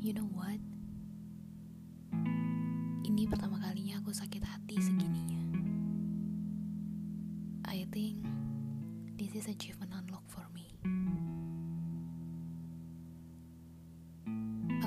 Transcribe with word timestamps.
You 0.00 0.16
know 0.16 0.32
what? 0.32 0.56
Ini 3.04 3.28
pertama 3.28 3.60
kalinya 3.60 4.00
aku 4.00 4.16
sakit 4.16 4.40
hati 4.40 4.80
segininya. 4.80 5.44
I 7.68 7.84
think 7.92 8.24
this 9.20 9.36
is 9.36 9.44
achievement 9.44 9.92
unlock 9.92 10.24
for 10.24 10.48
me. 10.56 10.72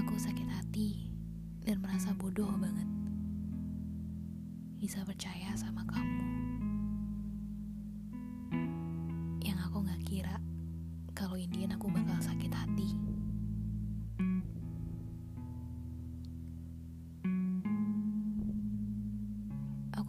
Aku 0.01 0.17
sakit 0.17 0.49
hati 0.49 1.13
dan 1.61 1.77
merasa 1.85 2.09
bodoh 2.17 2.49
banget. 2.57 2.89
Bisa 4.81 5.05
percaya 5.05 5.53
sama 5.53 5.85
kamu. 5.93 6.52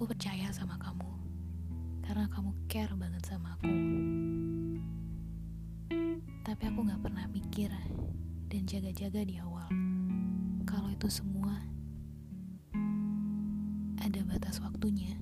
Aku 0.05 0.13
percaya 0.13 0.53
sama 0.53 0.77
kamu 0.77 1.09
karena 2.05 2.29
kamu 2.29 2.53
care 2.69 2.93
banget 2.93 3.25
sama 3.25 3.57
aku. 3.57 3.73
Tapi 6.45 6.63
aku 6.69 6.85
gak 6.85 7.01
pernah 7.01 7.25
mikir 7.33 7.73
dan 8.53 8.69
jaga-jaga 8.69 9.25
di 9.25 9.41
awal 9.41 9.65
kalau 10.69 10.93
itu 10.93 11.09
semua 11.09 11.57
ada 13.97 14.21
batas 14.29 14.61
waktunya. 14.61 15.17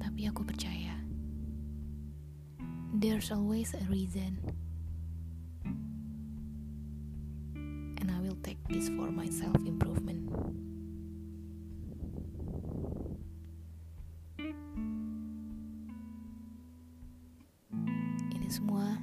Tapi 0.00 0.20
aku 0.32 0.48
percaya 0.48 0.96
there's 2.96 3.28
always 3.28 3.76
a 3.76 3.84
reason. 3.92 4.64
I 8.66 8.68
will 8.68 8.74
take 8.74 8.82
this 8.82 8.96
for 8.96 9.10
my 9.14 9.30
self 9.30 9.54
improvement. 9.62 10.26
Ini 18.34 18.48
semua 18.50 18.98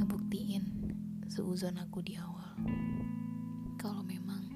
ngebuktiin 0.00 0.64
seuzon 1.28 1.76
aku 1.76 2.00
di 2.00 2.16
awal. 2.16 2.56
Kalau 3.76 4.00
memang 4.00 4.48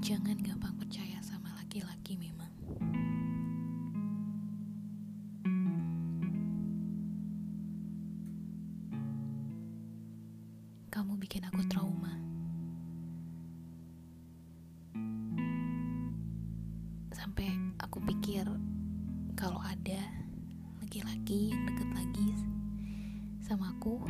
jangan 0.00 0.40
gampang 0.40 0.72
percaya 0.80 1.20
sama 1.20 1.52
laki-laki 1.60 2.16
memang. 2.16 3.01
Kamu 10.92 11.16
bikin 11.16 11.40
aku 11.48 11.64
trauma. 11.72 12.12
Sampai 17.16 17.48
aku 17.80 17.96
pikir 18.12 18.44
kalau 19.32 19.56
ada 19.64 20.04
laki-laki 20.84 21.48
yang 21.48 21.64
deket 21.64 21.88
lagi 21.96 22.28
sama 23.40 23.72
aku, 23.72 24.04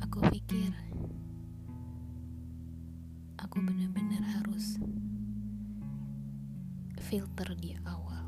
aku 0.00 0.18
pikir 0.32 0.72
aku 3.36 3.60
benar-benar 3.60 4.24
harus 4.40 4.80
filter 7.04 7.52
di 7.60 7.76
awal 7.84 8.24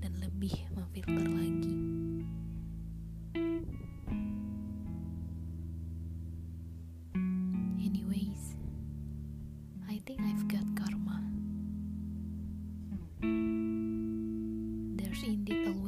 dan 0.00 0.16
lebih 0.24 0.56
memfilter 0.72 1.28
lagi. 1.28 2.11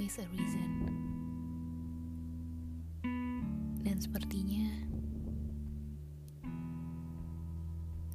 Always 0.04 0.20
a 0.20 0.28
reason. 0.36 0.68
Dan 3.80 3.96
sepertinya 3.96 4.68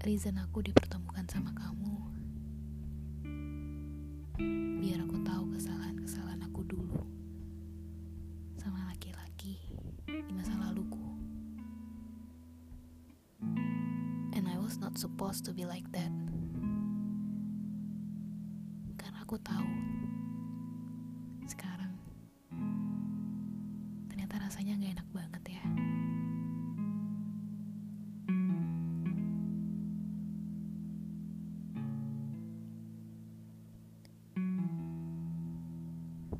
reason 0.05 0.37
aku 0.37 0.61
dipertemukan 0.61 1.25
sama 1.25 1.49
kamu 1.57 1.97
biar 4.85 5.01
aku 5.01 5.17
tahu 5.25 5.49
kesalahan-kesalahan 5.57 6.45
aku 6.45 6.61
dulu 6.69 7.09
sama 8.61 8.85
laki-laki 8.93 9.57
di 10.05 10.33
masa 10.37 10.53
laluku. 10.61 11.09
And 14.37 14.45
I 14.45 14.61
was 14.61 14.77
not 14.77 14.93
supposed 15.01 15.41
to 15.49 15.57
be 15.57 15.65
like 15.65 15.89
that. 15.97 16.13
Karena 19.01 19.25
aku 19.25 19.41
tahu 19.41 19.89
rasanya 24.49 24.81
gak 24.81 24.93
enak 24.97 25.09
banget 25.13 25.43
ya. 25.53 25.63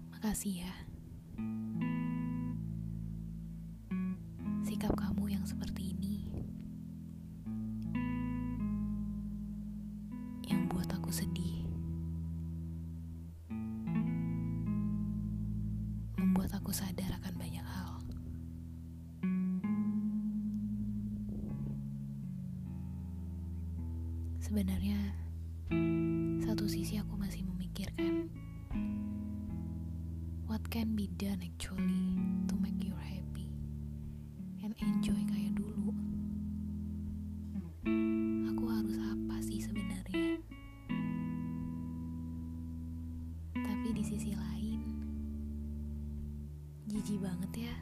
Makasih 0.10 0.66
ya. 0.66 0.74
Sebenarnya 24.50 24.98
satu 26.42 26.66
sisi 26.66 26.98
aku 26.98 27.14
masih 27.22 27.46
memikirkan 27.46 28.34
what 30.50 30.66
can 30.74 30.98
be 30.98 31.06
done 31.22 31.38
actually 31.46 32.18
to 32.50 32.58
make 32.58 32.82
you 32.82 32.98
happy 32.98 33.46
and 34.66 34.74
enjoy 34.82 35.22
kayak 35.30 35.54
dulu. 35.54 35.94
Aku 38.50 38.64
harus 38.74 38.98
apa 38.98 39.38
sih 39.46 39.62
sebenarnya? 39.62 40.42
Tapi 43.54 43.88
di 43.94 44.02
sisi 44.02 44.34
lain, 44.34 44.82
jijik 46.90 47.22
banget 47.22 47.70
ya. 47.70 47.76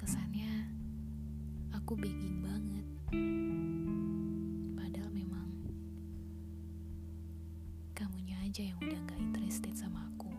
Kesannya 0.00 0.64
aku 1.76 1.92
begging 1.92 2.40
banget. 2.40 2.88
Aja 8.56 8.72
yang 8.72 8.80
udah 8.88 9.00
gak 9.04 9.20
interested 9.20 9.76
sama 9.76 10.00
aku. 10.16 10.32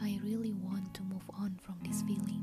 I 0.00 0.16
really 0.24 0.56
want 0.56 0.96
to 0.96 1.04
move 1.04 1.28
on 1.36 1.60
from 1.60 1.76
this 1.84 2.00
feeling. 2.08 2.40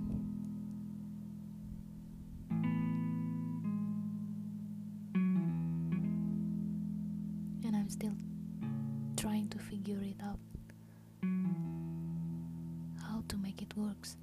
And 7.66 7.74
I'm 7.74 7.90
still 7.90 8.14
trying 9.18 9.50
to 9.50 9.58
figure 9.58 10.06
it 10.06 10.22
out 10.22 10.38
how 13.02 13.26
to 13.26 13.36
make 13.42 13.66
it 13.66 13.74
works. 13.74 14.22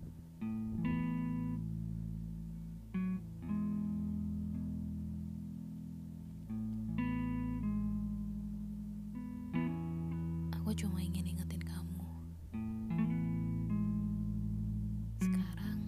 Sekarang 15.17 15.81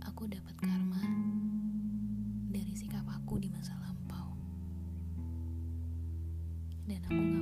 aku 0.00 0.24
dapat 0.24 0.56
karma 0.56 1.04
dari 2.48 2.72
sikap 2.72 3.04
aku 3.04 3.36
di 3.36 3.52
masa 3.52 3.76
lampau. 3.76 4.32
Dan 6.88 7.00
aku 7.12 7.41